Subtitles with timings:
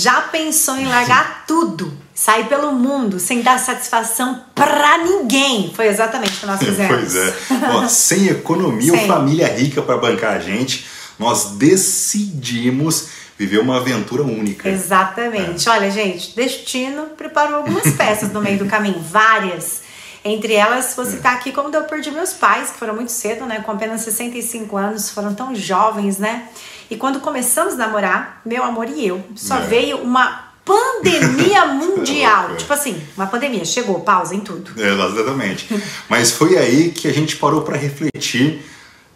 [0.00, 5.70] Já pensou em largar tudo, sair pelo mundo sem dar satisfação pra ninguém?
[5.76, 6.96] Foi exatamente o que nós fizemos.
[6.96, 7.34] pois é.
[7.70, 10.86] Ó, sem economia ou família rica para bancar a gente,
[11.18, 14.70] nós decidimos viver uma aventura única.
[14.70, 15.68] Exatamente.
[15.68, 15.72] É.
[15.72, 19.82] Olha, gente, destino preparou algumas peças no meio do caminho, várias.
[20.24, 23.60] Entre elas, você está aqui como eu perdi meus pais, que foram muito cedo, né?
[23.60, 26.48] Com apenas 65 anos, foram tão jovens, né?
[26.90, 29.66] E quando começamos a namorar, meu amor e eu, só é.
[29.66, 32.56] veio uma pandemia mundial.
[32.56, 34.72] tipo assim, uma pandemia, chegou, pausa em tudo.
[34.76, 35.68] É, exatamente.
[36.08, 38.64] Mas foi aí que a gente parou para refletir.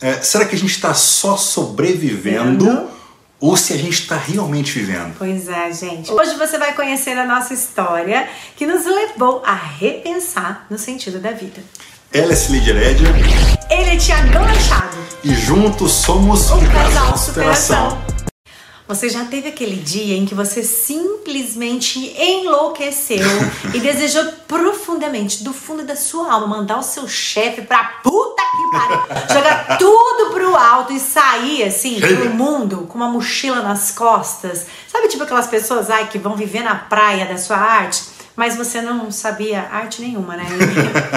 [0.01, 2.65] É, será que a gente está só sobrevivendo?
[2.65, 2.95] Vendo?
[3.41, 5.15] ou se a gente está realmente vivendo.
[5.19, 6.11] Pois é, gente.
[6.11, 11.31] Hoje você vai conhecer a nossa história que nos levou a repensar no sentido da
[11.31, 11.63] vida.
[12.11, 13.09] Ela é Cid Herédia.
[13.69, 14.94] Ele é Tiagão Machado.
[15.25, 17.99] E juntos somos o, casal superação.
[18.87, 23.25] Você já teve aquele dia em que você simplesmente enlouqueceu
[23.73, 28.71] e desejou profundamente, do fundo da sua alma, mandar o seu chefe pra puta que
[28.71, 29.01] pariu,
[29.33, 34.67] jogar tudo pro alto e sair assim pro mundo com uma mochila nas costas?
[34.87, 38.14] Sabe, tipo aquelas pessoas ai, que vão viver na praia da sua arte?
[38.37, 40.47] Mas você não sabia arte nenhuma, né?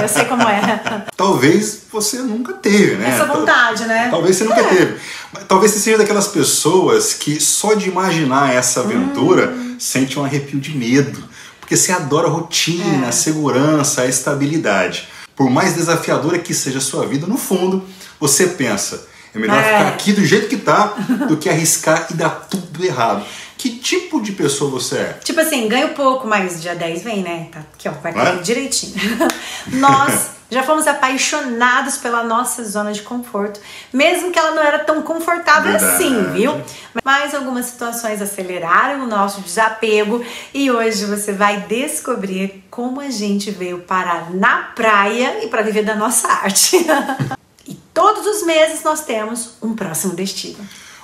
[0.01, 0.81] Eu sei como é.
[1.15, 3.09] Talvez você nunca teve, né?
[3.09, 4.07] Essa vontade, né?
[4.09, 4.63] Talvez você nunca é.
[4.63, 4.99] teve.
[5.47, 9.75] Talvez você seja daquelas pessoas que só de imaginar essa aventura hum.
[9.79, 11.23] sente um arrepio de medo.
[11.59, 13.09] Porque você adora a rotina, é.
[13.09, 15.09] a segurança, a estabilidade.
[15.35, 17.83] Por mais desafiadora que seja a sua vida, no fundo,
[18.19, 19.63] você pensa, é melhor é.
[19.63, 20.95] ficar aqui do jeito que tá
[21.27, 23.25] do que arriscar e dar tudo errado.
[23.58, 25.13] Que tipo de pessoa você é?
[25.23, 27.47] Tipo assim, ganho pouco, mas dia 10 vem, né?
[27.52, 28.41] Tá aqui, ó, vai cair é?
[28.41, 28.94] direitinho.
[29.73, 33.59] Nós já fomos apaixonados pela nossa zona de conforto,
[33.91, 35.94] mesmo que ela não era tão confortável Verdade.
[35.94, 36.61] assim, viu?
[37.03, 43.52] Mas algumas situações aceleraram o nosso desapego e hoje você vai descobrir como a gente
[43.52, 46.78] veio parar na praia e para viver da nossa arte.
[47.68, 50.59] e todos os meses nós temos um próximo destino.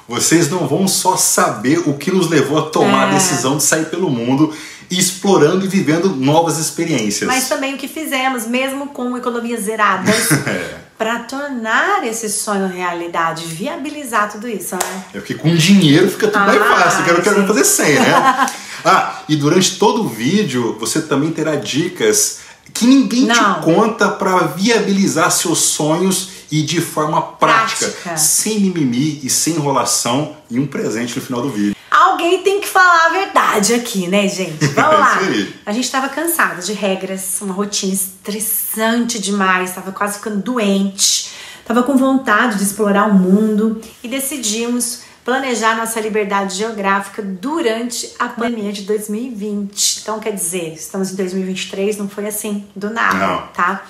[0.08, 3.12] Vocês não vão só saber o que nos levou a tomar é.
[3.12, 4.53] a decisão de sair pelo mundo
[4.91, 7.28] explorando e vivendo novas experiências.
[7.28, 10.75] Mas também o que fizemos, mesmo com economias zeradas, é.
[10.97, 15.03] para tornar esse sonho realidade, viabilizar tudo isso, né?
[15.14, 17.06] É porque com dinheiro fica tudo ah, mais fácil.
[17.06, 18.47] Quero, quero fazer sem, né?
[18.85, 22.40] ah, e durante todo o vídeo você também terá dicas
[22.74, 23.56] que ninguém Não.
[23.56, 29.56] te conta para viabilizar seus sonhos e de forma prática, prática, sem mimimi e sem
[29.56, 31.75] enrolação e um presente no final do vídeo.
[31.90, 34.64] Alguém tem que falar a verdade aqui, né, gente?
[34.69, 35.19] Vamos lá.
[35.66, 41.81] a gente estava cansada de regras, uma rotina estressante demais, estava quase ficando doente, estava
[41.81, 48.72] com vontade de explorar o mundo e decidimos planejar nossa liberdade geográfica durante a pandemia
[48.72, 50.02] de 2020.
[50.02, 53.47] Então, quer dizer, estamos em 2023, não foi assim do nada, não.
[53.47, 53.84] tá?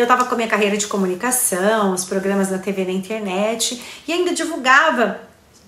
[0.00, 4.12] Eu estava com a minha carreira de comunicação, os programas na TV na internet e
[4.12, 5.20] ainda divulgava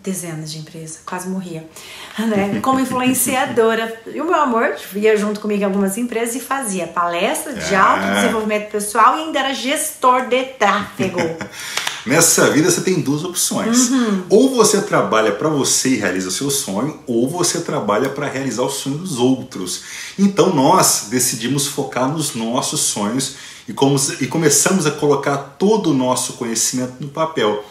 [0.03, 1.69] dezenas de empresas, quase morria,
[2.19, 2.59] né?
[2.63, 3.95] Como influenciadora.
[4.07, 8.05] E o meu amor ia junto comigo em algumas empresas e fazia palestras de alto
[8.05, 8.15] é.
[8.15, 11.21] desenvolvimento pessoal e ainda era gestor de tráfego.
[12.05, 13.91] Nessa vida você tem duas opções.
[13.91, 14.23] Uhum.
[14.29, 18.63] Ou você trabalha para você e realiza o seu sonho, ou você trabalha para realizar
[18.63, 19.83] o sonho dos outros.
[20.19, 23.37] Então nós decidimos focar nos nossos sonhos
[23.69, 27.65] e, como, e começamos a colocar todo o nosso conhecimento no papel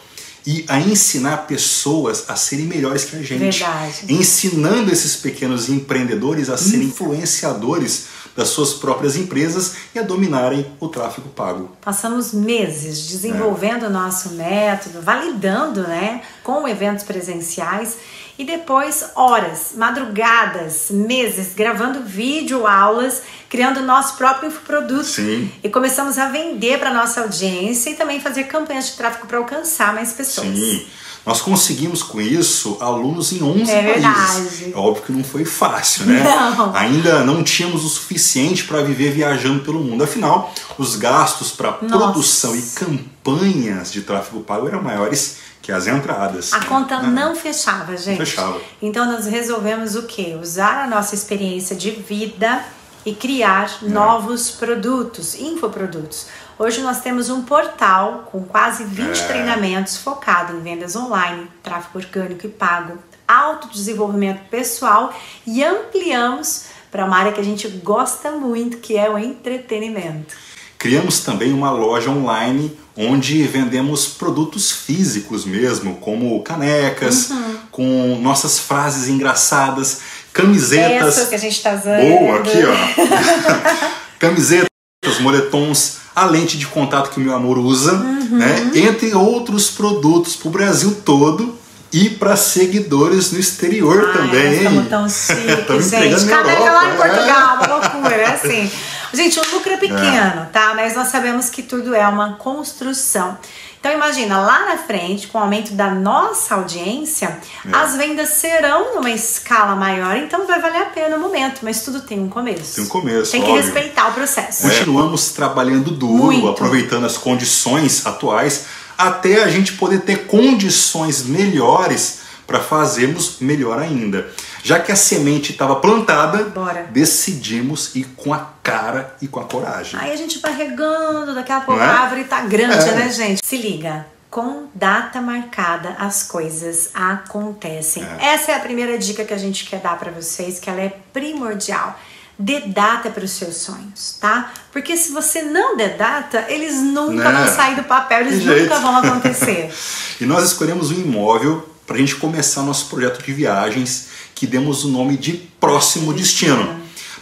[0.46, 3.38] e a ensinar pessoas a serem melhores que a gente.
[3.38, 4.06] Verdade.
[4.08, 8.06] Ensinando esses pequenos empreendedores a serem influenciadores
[8.36, 11.70] das suas próprias empresas e a dominarem o tráfego pago.
[11.80, 17.98] Passamos meses desenvolvendo o nosso método, validando né, com eventos presenciais
[18.38, 25.04] e depois horas, madrugadas, meses gravando vídeo aulas, criando nosso próprio infoproduto.
[25.04, 25.50] Sim.
[25.62, 29.94] E começamos a vender para nossa audiência e também fazer campanhas de tráfego para alcançar
[29.94, 30.48] mais pessoas.
[30.48, 30.86] Sim.
[31.24, 34.58] Nós conseguimos com isso alunos em 11 é países.
[34.58, 34.72] Verdade.
[34.74, 36.22] Óbvio que não foi fácil, né?
[36.22, 36.74] Não.
[36.74, 40.02] Ainda não tínhamos o suficiente para viver viajando pelo mundo.
[40.02, 46.52] Afinal, os gastos para produção e campanhas de tráfego pago eram maiores que as entradas.
[46.52, 46.66] A né?
[46.66, 48.18] conta não, não fechava, gente.
[48.18, 48.60] Não fechava.
[48.82, 50.36] Então nós resolvemos o quê?
[50.40, 52.64] Usar a nossa experiência de vida
[53.06, 53.88] e criar é.
[53.88, 56.26] novos produtos, infoprodutos.
[56.58, 59.26] Hoje nós temos um portal com quase 20 é.
[59.26, 65.14] treinamentos focado em vendas online, tráfego orgânico e pago, autodesenvolvimento pessoal
[65.46, 70.36] e ampliamos para uma área que a gente gosta muito, que é o entretenimento.
[70.78, 77.56] Criamos também uma loja online onde vendemos produtos físicos mesmo, como canecas, uhum.
[77.70, 80.00] com nossas frases engraçadas
[80.32, 81.18] camisetas.
[81.18, 82.00] Essa que a gente tá usando.
[82.00, 83.88] Boa, aqui, ó.
[84.18, 84.71] camisetas,
[85.20, 88.38] moletons, a lente de contato que o meu amor usa, uhum.
[88.38, 88.70] né?
[88.74, 91.58] Entre outros produtos para o Brasil todo
[91.92, 94.56] e para seguidores no exterior Ai, também.
[94.56, 96.26] Estamos tão chiques, gente.
[96.26, 97.56] Cadê lá em Portugal?
[97.56, 98.70] Uma loucura, é assim.
[99.14, 100.48] Gente, o lucro é pequeno, é.
[100.50, 100.72] tá?
[100.74, 103.36] Mas nós sabemos que tudo é uma construção.
[103.82, 107.36] Então imagina, lá na frente, com o aumento da nossa audiência,
[107.66, 107.76] é.
[107.76, 112.00] as vendas serão numa escala maior, então vai valer a pena no momento, mas tudo
[112.00, 112.76] tem um começo.
[112.76, 113.32] Tem um começo.
[113.32, 113.60] Tem que óbvio.
[113.60, 114.68] respeitar o processo.
[114.68, 116.46] Continuamos trabalhando duro, Muito.
[116.46, 124.30] aproveitando as condições atuais, até a gente poder ter condições melhores para fazermos melhor ainda.
[124.62, 126.86] Já que a semente estava plantada, Bora.
[126.90, 129.98] decidimos ir com a cara e com a coragem.
[130.00, 131.84] Aí a gente vai regando, daqui a pouco é?
[131.84, 132.94] a árvore tá grande, é.
[132.94, 133.40] né, gente?
[133.44, 134.06] Se liga.
[134.30, 138.02] Com data marcada, as coisas acontecem.
[138.02, 138.34] É.
[138.34, 140.96] Essa é a primeira dica que a gente quer dar para vocês, que ela é
[141.12, 141.98] primordial
[142.38, 144.52] dê data para os seus sonhos, tá?
[144.72, 147.46] Porque se você não der data, eles nunca vão né?
[147.48, 149.72] sair do papel, eles nunca vão acontecer.
[150.20, 154.08] e nós escolhemos um imóvel para a gente começar nosso projeto de viagens
[154.42, 156.74] que demos o nome de Próximo Destino.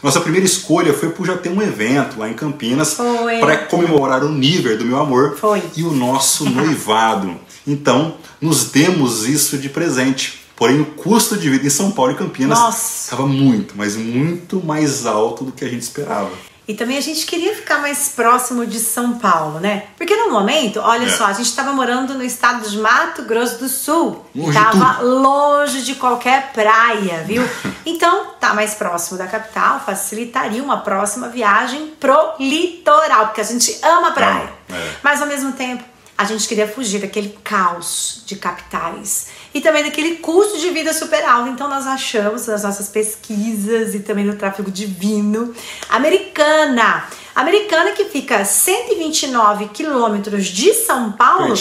[0.03, 2.97] Nossa primeira escolha foi por já ter um evento lá em Campinas
[3.39, 5.63] para comemorar o nível do meu amor foi.
[5.77, 7.37] e o nosso noivado.
[7.67, 10.41] Então, nos demos isso de presente.
[10.57, 15.05] Porém, o custo de vida em São Paulo e Campinas estava muito, mas muito mais
[15.05, 16.31] alto do que a gente esperava.
[16.71, 19.87] E também a gente queria ficar mais próximo de São Paulo, né?
[19.97, 21.11] Porque no momento, olha é.
[21.11, 24.25] só, a gente estava morando no estado de Mato Grosso do Sul.
[24.33, 27.43] Longe tava longe de qualquer praia, viu?
[27.85, 33.81] Então, tá mais próximo da capital, facilitaria uma próxima viagem pro litoral, porque a gente
[33.83, 34.53] ama praia.
[34.69, 34.91] É.
[35.03, 35.83] Mas ao mesmo tempo,
[36.17, 41.25] a gente queria fugir daquele caos de capitais e também daquele custo de vida super
[41.25, 41.49] alto.
[41.49, 45.55] Então nós achamos nas nossas pesquisas e também no tráfego divino,
[45.89, 47.09] Americana.
[47.35, 51.55] Americana que fica 129 quilômetros de São Paulo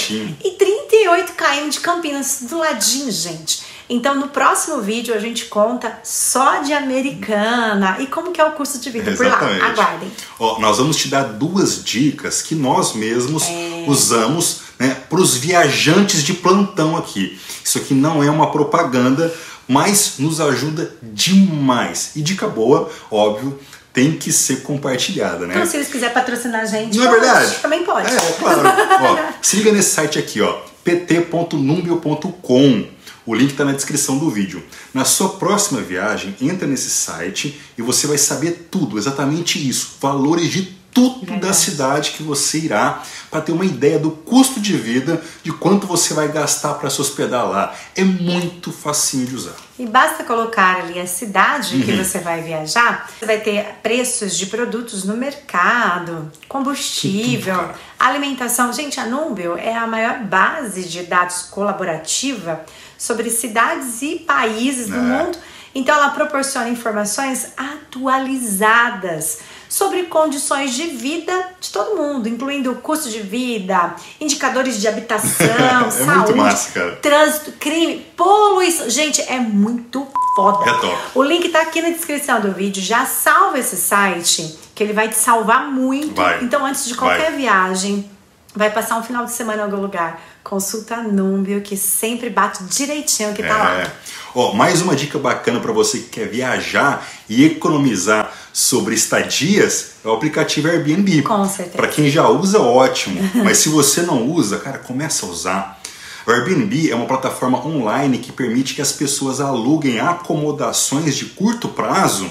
[0.44, 3.70] e 38 km de Campinas, do ladinho, gente.
[3.90, 8.52] Então, no próximo vídeo, a gente conta só de Americana e como que é o
[8.52, 9.58] custo de vida Exatamente.
[9.58, 9.72] por lá.
[9.72, 10.12] Aguardem.
[10.38, 13.86] Ó, nós vamos te dar duas dicas que nós mesmos é...
[13.88, 17.38] usamos né, para os viajantes de plantão aqui.
[17.64, 19.32] Isso aqui não é uma propaganda,
[19.68, 22.12] mas nos ajuda demais.
[22.16, 23.60] E dica boa, óbvio,
[23.94, 25.56] tem que ser compartilhada, né?
[25.56, 27.56] Então, se eles quiserem patrocinar a gente, não é verdade?
[27.62, 28.10] Também pode.
[28.10, 28.62] É, é claro.
[29.02, 32.86] ó, se liga nesse site aqui, ó, pt.numbio.com.
[33.26, 34.64] O link está na descrição do vídeo.
[34.92, 40.50] Na sua próxima viagem, entra nesse site e você vai saber tudo, exatamente isso, valores
[40.50, 45.22] de tudo da cidade que você irá para ter uma ideia do custo de vida,
[45.44, 47.74] de quanto você vai gastar para se hospedar lá.
[47.96, 49.56] É muito facinho de usar.
[49.78, 51.84] E basta colocar ali a cidade uhum.
[51.84, 58.74] que você vai viajar, você vai ter preços de produtos no mercado, combustível, alimentação.
[58.74, 62.66] Gente, a Núbio é a maior base de dados colaborativa
[62.98, 64.92] sobre cidades e países é.
[64.92, 65.38] do mundo.
[65.74, 69.40] Então ela proporciona informações atualizadas
[69.70, 75.46] sobre condições de vida de todo mundo, incluindo custo de vida, indicadores de habitação,
[75.86, 78.90] é saúde, trânsito, crime, poluição.
[78.90, 80.68] Gente, é muito foda.
[80.68, 80.98] É top.
[81.14, 82.82] O link tá aqui na descrição do vídeo.
[82.82, 86.16] Já salva esse site, que ele vai te salvar muito.
[86.16, 86.44] Vai.
[86.44, 87.38] Então, antes de qualquer vai.
[87.38, 88.10] viagem,
[88.56, 92.64] vai passar um final de semana em algum lugar, consulta a Númbio, que sempre bate
[92.64, 93.84] direitinho que tá é.
[93.84, 93.92] lá.
[94.34, 98.29] Ó, mais uma dica bacana para você que quer viajar e economizar
[98.60, 101.22] sobre estadias é o aplicativo Airbnb.
[101.22, 101.78] Com certeza.
[101.78, 103.22] Para quem já usa, ótimo.
[103.44, 105.80] Mas se você não usa, cara, começa a usar.
[106.28, 111.70] O Airbnb é uma plataforma online que permite que as pessoas aluguem acomodações de curto
[111.70, 112.30] prazo,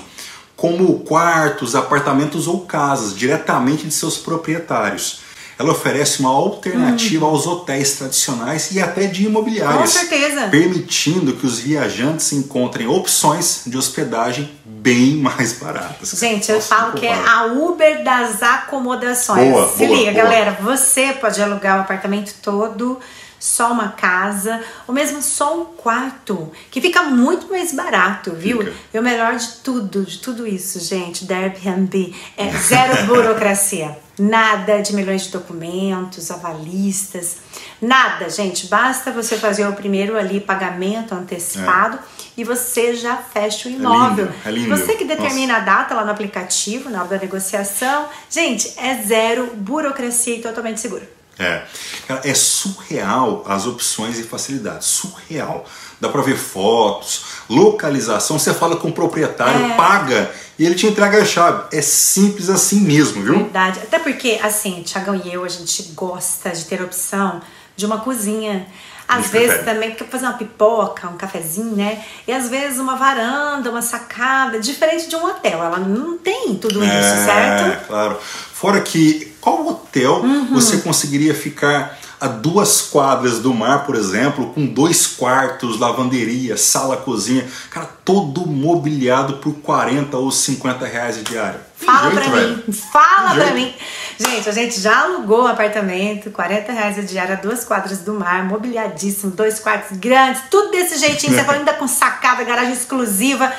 [0.55, 5.21] como quartos, apartamentos ou casas, diretamente de seus proprietários
[5.59, 7.31] ela oferece uma alternativa hum.
[7.31, 9.81] aos hotéis tradicionais e até de imobiliários.
[9.81, 10.49] Com certeza.
[10.49, 16.11] Permitindo que os viajantes encontrem opções de hospedagem bem mais baratas.
[16.11, 19.51] Gente, eu falo que é a Uber das acomodações.
[19.51, 20.25] Boa, Se boa, liga, boa.
[20.25, 22.99] galera, você pode alugar o apartamento todo
[23.41, 28.59] só uma casa, ou mesmo só um quarto, que fica muito mais barato, viu?
[28.59, 28.73] Fica.
[28.95, 33.97] E o melhor de tudo, de tudo isso, gente, da Airbnb, é zero burocracia.
[34.19, 37.37] Nada de milhões de documentos, avalistas,
[37.81, 38.67] nada, gente.
[38.67, 42.01] Basta você fazer o primeiro ali pagamento antecipado é.
[42.37, 44.27] e você já fecha o imóvel.
[44.27, 44.77] É lindo, é lindo.
[44.77, 45.63] Você que determina Nossa.
[45.63, 48.09] a data lá no aplicativo, na hora da negociação.
[48.29, 51.07] Gente, é zero burocracia e totalmente seguro.
[51.39, 51.63] É.
[52.09, 54.89] Cara, é surreal as opções e facilidades.
[54.89, 55.65] Surreal.
[56.01, 58.39] Dá pra ver fotos, localização.
[58.39, 59.77] Você fala com o proprietário, é.
[59.77, 61.65] paga e ele te entrega a chave.
[61.73, 63.35] É simples assim mesmo, viu?
[63.35, 63.81] Verdade.
[63.81, 67.41] Até porque, assim, Tiagão e eu, a gente gosta de ter opção
[67.77, 68.67] de uma cozinha.
[69.07, 69.65] Às vezes prefere.
[69.65, 72.05] também, porque fazer uma pipoca, um cafezinho, né?
[72.27, 75.65] E às vezes uma varanda, uma sacada, diferente de um hotel.
[75.65, 77.87] Ela não tem tudo isso, é, certo?
[77.87, 78.19] Claro.
[78.21, 80.53] Fora que, qual hotel uhum.
[80.53, 86.97] você conseguiria ficar a duas quadras do mar, por exemplo, com dois quartos, lavanderia, sala,
[86.97, 91.61] cozinha, cara, todo mobiliado por 40 ou 50 reais de diária.
[91.77, 92.57] Fala jeito, pra velho.
[92.67, 93.75] mim, fala pra mim.
[94.19, 98.45] Gente, a gente já alugou um apartamento, 40 reais a diária, duas quadras do mar,
[98.45, 103.53] mobiliadíssimo, dois quartos grandes, tudo desse jeitinho, você falando ainda com sacada, garagem exclusiva.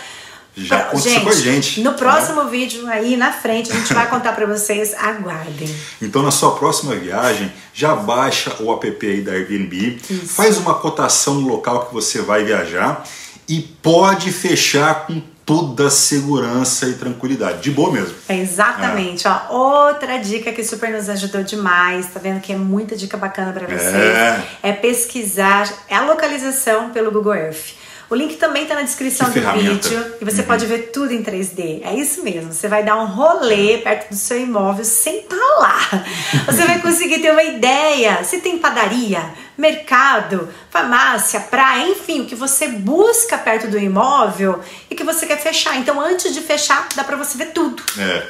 [0.55, 1.81] Já aconteceu gente, com a gente.
[1.81, 1.97] No né?
[1.97, 2.49] próximo né?
[2.49, 4.93] vídeo aí na frente a gente vai contar para vocês.
[4.93, 5.73] Aguardem.
[6.01, 10.27] Então na sua próxima viagem, já baixa o app aí da Airbnb, Isso.
[10.27, 13.03] faz uma cotação no local que você vai viajar
[13.47, 17.61] e pode fechar com toda segurança e tranquilidade.
[17.61, 18.13] De boa mesmo.
[18.27, 19.25] É exatamente.
[19.25, 19.31] É.
[19.49, 23.51] Ó, outra dica que super nos ajudou demais, tá vendo que é muita dica bacana
[23.51, 24.43] para vocês, é.
[24.61, 27.78] é pesquisar a localização pelo Google Earth.
[28.09, 30.47] O link também está na descrição que do vídeo e você uhum.
[30.47, 31.81] pode ver tudo em 3D.
[31.83, 32.51] É isso mesmo.
[32.51, 35.79] Você vai dar um rolê perto do seu imóvel sem estar lá.
[36.47, 39.21] Você vai conseguir ter uma ideia se tem padaria,
[39.57, 45.37] mercado, farmácia, praia, enfim, o que você busca perto do imóvel e que você quer
[45.37, 45.77] fechar.
[45.77, 47.83] Então, antes de fechar, dá para você ver tudo.
[47.97, 48.27] É.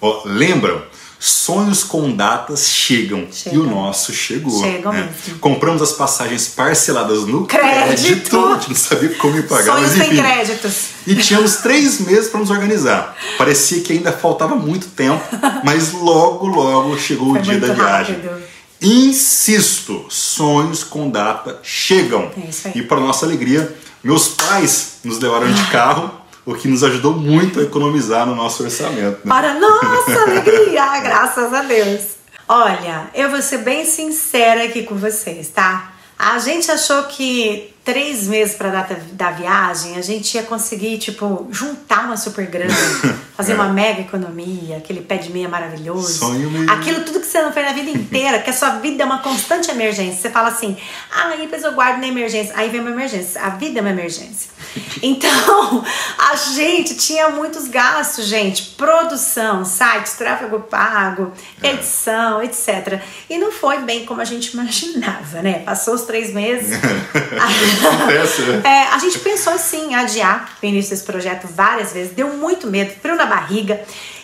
[0.00, 0.82] Oh, lembram?
[1.20, 3.58] Sonhos com datas chegam, chegam.
[3.58, 4.62] e o nosso chegou.
[4.62, 5.10] Chegam né?
[5.24, 5.40] mesmo.
[5.40, 7.96] Compramos as passagens parceladas no crédito.
[7.96, 8.46] crédito.
[8.46, 10.22] A gente não sabia como me pagar, Sonhos mas enfim.
[10.22, 10.74] créditos.
[11.06, 13.16] E tínhamos três meses para nos organizar.
[13.36, 15.20] Parecia que ainda faltava muito tempo,
[15.64, 18.14] mas logo, logo chegou Foi o dia da viagem.
[18.14, 18.42] Rápido.
[18.80, 22.30] Insisto, sonhos com data chegam.
[22.36, 22.74] É isso aí.
[22.76, 26.17] E para nossa alegria, meus pais nos levaram de carro
[26.48, 29.18] o que nos ajudou muito a economizar no nosso orçamento.
[29.22, 29.28] Né?
[29.28, 32.00] Para nossa alegria, graças a Deus.
[32.48, 35.92] Olha, eu vou ser bem sincera aqui com vocês, tá?
[36.18, 40.98] A gente achou que três meses para a data da viagem, a gente ia conseguir,
[40.98, 42.70] tipo, juntar uma super grana,
[43.34, 43.54] fazer é.
[43.54, 46.18] uma mega economia, aquele pé de meia maravilhoso.
[46.18, 46.70] Sonho mesmo.
[46.70, 49.20] Aquilo tudo que você não fez na vida inteira, que a sua vida é uma
[49.20, 50.20] constante emergência.
[50.20, 50.76] Você fala assim,
[51.10, 52.52] ah, aí depois eu guardo na emergência.
[52.54, 53.40] Aí vem uma emergência.
[53.40, 54.50] A vida é uma emergência.
[55.00, 55.84] Então,
[56.18, 58.74] a gente tinha muitos gastos, gente.
[58.76, 61.68] Produção, sites, tráfego pago, é.
[61.68, 63.00] edição, etc.
[63.30, 65.60] E não foi bem como a gente imaginava, né?
[65.60, 66.78] Passou os três meses.
[67.86, 68.62] Acontece, né?
[68.64, 72.92] É, a gente pensou assim, adiar o início desse projeto várias vezes, deu muito medo,
[73.00, 73.80] frio na barriga.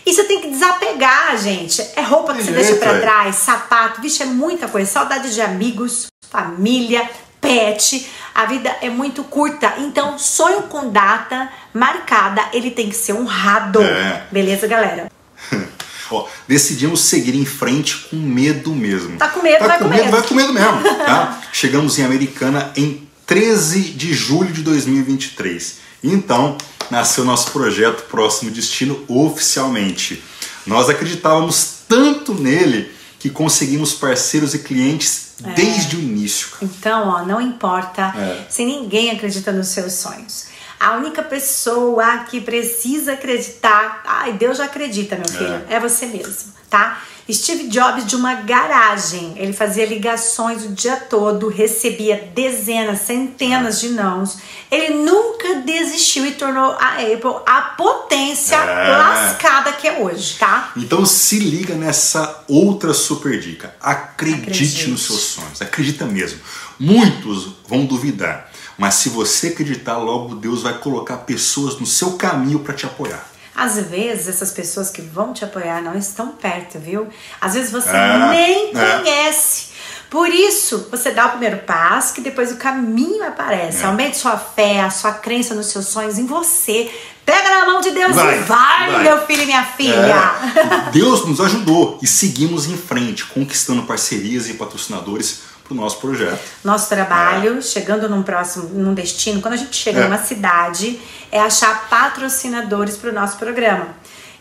[0.07, 1.81] E você tem que desapegar, gente.
[1.97, 4.91] É roupa que você deixa para trás, sapato, vixe, é muita coisa.
[4.91, 7.09] Saudade de amigos, família,
[7.41, 8.07] pet.
[8.35, 9.75] A vida é muito curta.
[9.79, 13.83] Então, sonho com data marcada, ele tem que ser honrado.
[13.83, 14.25] É.
[14.31, 15.11] Beleza, galera?
[16.11, 19.17] Ó, decidimos seguir em frente com medo mesmo.
[19.17, 20.11] Tá com medo, tá vai com medo, medo.
[20.11, 21.41] Vai com medo mesmo, tá?
[21.53, 25.79] Chegamos em Americana em 13 de julho de 2023.
[26.03, 26.57] Então,
[26.91, 30.23] nasceu nosso projeto Próximo Destino oficialmente.
[30.67, 35.55] Nós acreditávamos tanto nele que conseguimos parceiros e clientes é.
[35.55, 36.49] desde o início.
[36.61, 38.47] Então, ó, não importa é.
[38.51, 40.47] se ninguém acredita nos seus sonhos.
[40.79, 46.07] A única pessoa que precisa acreditar, ai, Deus já acredita, meu filho, é, é você
[46.07, 47.01] mesmo, tá?
[47.33, 49.35] Steve Jobs de uma garagem.
[49.37, 54.39] Ele fazia ligações o dia todo, recebia dezenas, centenas de nãos.
[54.71, 58.97] Ele nunca desistiu e tornou a Apple a potência é.
[58.97, 60.73] lascada que é hoje, tá?
[60.77, 63.75] Então se liga nessa outra super dica.
[63.81, 64.91] Acredite, Acredite.
[64.91, 66.41] nos seus sonhos, acredita mesmo.
[66.79, 72.61] Muitos vão duvidar, mas se você acreditar, logo Deus vai colocar pessoas no seu caminho
[72.61, 73.25] para te apoiar.
[73.55, 77.07] Às vezes essas pessoas que vão te apoiar não estão perto, viu?
[77.41, 78.99] Às vezes você é, nem é.
[78.99, 79.75] conhece.
[80.11, 83.83] Por isso, você dá o primeiro passo, que depois o caminho aparece.
[83.83, 83.87] É.
[83.87, 86.89] Aumente sua fé, a sua crença nos seus sonhos, em você.
[87.25, 89.95] Pega na mão de Deus vai, e vai, vai, meu filho e minha filha.
[89.95, 90.91] É.
[90.93, 96.39] Deus nos ajudou e seguimos em frente, conquistando parcerias e patrocinadores para o nosso projeto.
[96.63, 97.63] Nosso trabalho, é.
[97.63, 100.05] chegando num próximo, num destino, quando a gente chega é.
[100.05, 101.01] numa cidade,
[101.33, 103.89] é achar patrocinadores para o nosso programa.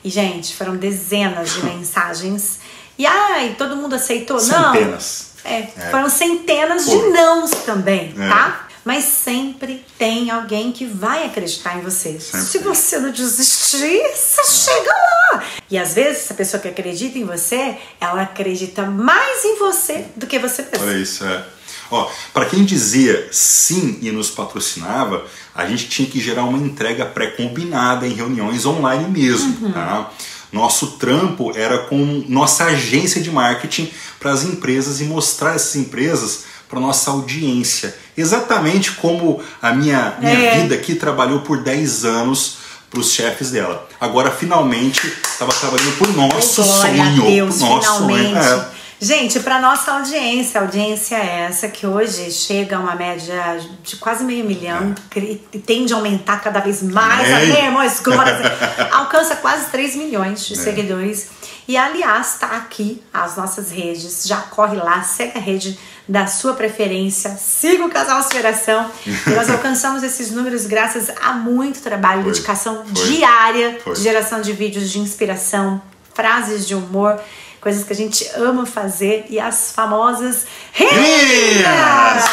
[0.04, 2.60] E, gente, foram dezenas de mensagens.
[2.98, 4.38] E ai, todo mundo aceitou?
[4.40, 5.32] Centenas.
[5.44, 5.52] Não.
[5.52, 5.90] É, é.
[5.92, 8.30] Foram centenas de nãos também, é.
[8.30, 8.68] tá?
[8.84, 12.20] Mas sempre tem alguém que vai acreditar em você.
[12.20, 15.44] Sempre Se você não desistir, você chega lá.
[15.70, 20.28] E às vezes, essa pessoa que acredita em você, ela acredita mais em você do
[20.28, 20.86] que você mesmo.
[20.86, 21.46] Olha isso, é.
[21.90, 27.06] Ó, para quem dizia sim e nos patrocinava, a gente tinha que gerar uma entrega
[27.06, 30.12] pré-combinada em reuniões online mesmo, tá?
[30.52, 36.46] Nosso trampo era com nossa agência de marketing para as empresas e mostrar essas empresas
[36.74, 37.96] para nossa audiência.
[38.18, 40.62] Exatamente como a minha, minha É.
[40.62, 42.58] vida aqui trabalhou por 10 anos
[42.90, 43.88] para os chefes dela.
[44.02, 47.22] Agora, finalmente, estava trabalhando por nosso Glória sonho.
[47.26, 48.44] Deus, por nosso finalmente.
[48.44, 48.60] sonho.
[48.62, 48.84] É.
[49.02, 54.24] Gente, para nossa audiência, audiência é essa que hoje chega a uma média de quase
[54.24, 57.30] meio milhão cre- e tende a aumentar cada vez mais.
[57.34, 58.02] Amém, irmãos?
[58.94, 60.58] Alcança quase 3 milhões de É.
[60.58, 61.28] seguidores.
[61.68, 64.24] E aliás, tá aqui as nossas redes.
[64.26, 68.92] Já corre lá, segue a rede da sua preferência, siga o Casal Aspiração.
[69.06, 72.32] E nós alcançamos esses números graças a muito trabalho, Foi.
[72.32, 73.06] dedicação Foi.
[73.06, 73.94] diária Foi.
[73.94, 75.82] de geração de vídeos de inspiração,
[76.14, 77.20] frases de humor,
[77.62, 82.26] coisas que a gente ama fazer e as famosas rimas.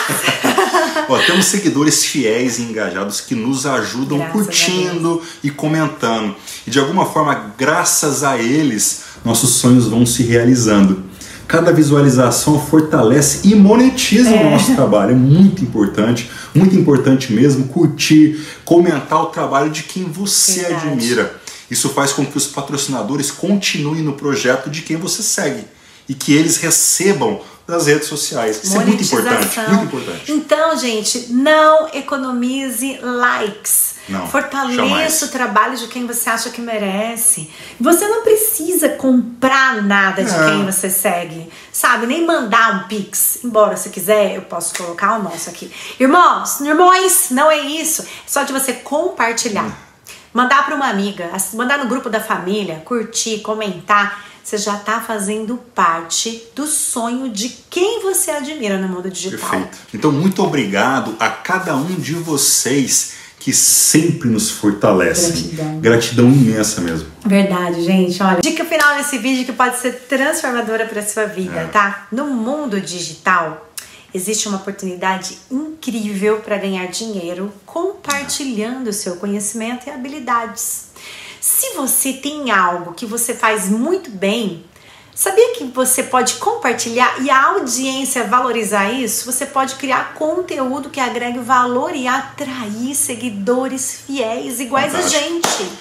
[1.09, 6.35] Ó, temos seguidores fiéis e engajados que nos ajudam Graças curtindo e comentando.
[6.67, 11.10] E de alguma forma, graças a eles, nossos sonhos vão se realizando.
[11.51, 15.11] Cada visualização fortalece e monetiza o nosso trabalho.
[15.11, 20.87] É muito importante, muito importante mesmo curtir, comentar o trabalho de quem você Verdade.
[20.87, 21.41] admira.
[21.69, 25.65] Isso faz com que os patrocinadores continuem no projeto de quem você segue
[26.09, 28.61] e que eles recebam das redes sociais.
[28.63, 30.31] Isso é muito importante, muito importante.
[30.31, 33.90] Então, gente, não economize likes.
[34.09, 35.23] Não, Fortaleça jamais.
[35.23, 37.51] o trabalho de quem você acha que merece.
[37.81, 40.49] Você não precisa comprar nada de Não.
[40.51, 42.07] quem você segue, sabe?
[42.07, 43.39] Nem mandar um pix.
[43.45, 45.71] Embora se quiser, eu posso colocar o nosso aqui.
[45.99, 48.03] Irmãos, irmãos, não é isso.
[48.03, 49.71] É só de você compartilhar.
[50.33, 54.25] Mandar para uma amiga, mandar no grupo da família, curtir, comentar.
[54.43, 59.39] Você já está fazendo parte do sonho de quem você admira no mundo digital.
[59.51, 59.79] Perfeito.
[59.93, 65.33] Então, muito obrigado a cada um de vocês que sempre nos fortalecem.
[65.49, 65.81] Gratidão.
[65.81, 67.09] Gratidão imensa mesmo.
[67.25, 68.23] Verdade, gente.
[68.23, 71.65] Olha, dica final desse vídeo que pode ser transformadora para sua vida, É.
[71.67, 72.07] tá?
[72.13, 73.67] No mundo digital,
[74.13, 80.91] existe uma oportunidade incrível para ganhar dinheiro compartilhando o seu conhecimento e habilidades.
[81.41, 84.63] Se você tem algo que você faz muito bem,
[85.15, 89.31] sabia que você pode compartilhar e a audiência valorizar isso?
[89.31, 95.25] Você pode criar conteúdo que agregue valor e atrair seguidores fiéis iguais Fantástico.
[95.25, 95.73] a gente.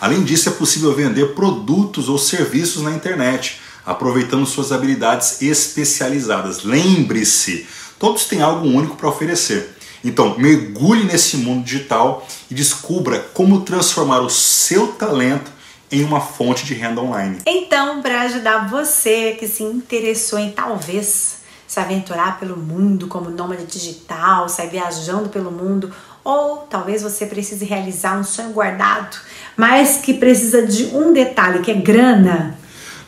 [0.00, 6.62] Além disso, é possível vender produtos ou serviços na internet, aproveitando suas habilidades especializadas.
[6.62, 7.66] Lembre-se,
[7.98, 9.76] todos têm algo único para oferecer.
[10.04, 15.50] Então, mergulhe nesse mundo digital e descubra como transformar o seu talento
[15.90, 17.38] em uma fonte de renda online.
[17.46, 23.64] Então, para ajudar você que se interessou em talvez se aventurar pelo mundo como nômade
[23.66, 25.90] digital, sair viajando pelo mundo,
[26.24, 29.16] ou talvez você precise realizar um sonho guardado,
[29.56, 32.56] mas que precisa de um detalhe, que é grana.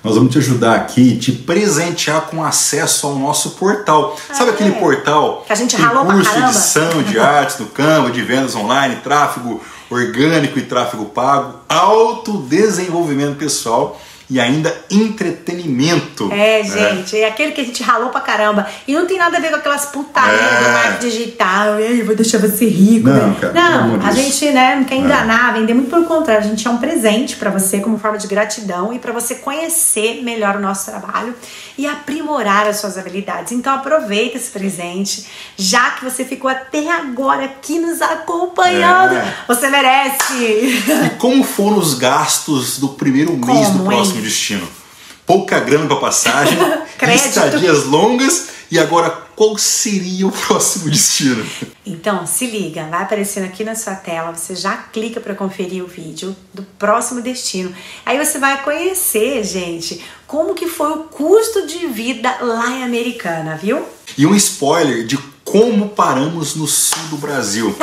[0.03, 4.17] Nós vamos te ajudar aqui, te presentear com acesso ao nosso portal.
[4.33, 4.79] Sabe Ah, aquele é?
[4.79, 6.49] portal Que a gente tem ralou curso, caramba?
[6.51, 14.01] edição de artes do Canva, de vendas online, tráfego orgânico e tráfego pago, autodesenvolvimento pessoal
[14.31, 16.31] e ainda entretenimento.
[16.33, 16.65] É, né?
[16.65, 18.67] gente, é aquele que a gente ralou pra caramba.
[18.87, 20.59] E não tem nada a ver com aquelas putarias É.
[20.65, 21.79] do marketing digital.
[21.79, 23.09] Ei, vou deixar você rico.
[23.09, 23.37] Não, né?
[23.41, 26.45] cara, não a gente né, não quer enganar, vender muito pelo contrário.
[26.45, 30.23] A gente é um presente pra você como forma de gratidão e pra você conhecer
[30.23, 31.35] melhor o nosso trabalho
[31.77, 33.53] e aprimorar as suas habilidades.
[33.53, 39.15] Então aproveita esse presente, já que você ficou até agora aqui nos acompanhando.
[39.15, 39.35] É.
[39.47, 40.35] Você merece.
[40.35, 44.69] E como foram os gastos do primeiro mês do Como, próximo destino?
[45.25, 46.59] Pouca grana para passagem,
[47.15, 51.47] estadias longas e agora qual seria o próximo destino?
[51.87, 55.87] Então, se liga, vai aparecendo aqui na sua tela, você já clica para conferir o
[55.87, 57.75] vídeo do próximo destino.
[58.05, 63.57] Aí você vai conhecer, gente, como que foi o custo de vida lá em Americana,
[63.57, 63.85] viu?
[64.17, 65.17] E um spoiler de
[65.51, 67.75] como paramos no sul do Brasil.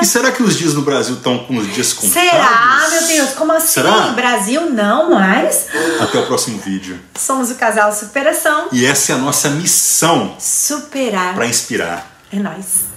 [0.00, 2.12] E será que os dias no Brasil estão com os dias contados?
[2.30, 3.30] Será, meu Deus?
[3.30, 3.66] Como assim?
[3.68, 4.08] Será?
[4.08, 5.66] Brasil não mais?
[6.00, 6.98] Até o próximo vídeo.
[7.18, 8.68] Somos o casal Superação.
[8.72, 12.10] E essa é a nossa missão Superar para inspirar.
[12.32, 12.91] é nós.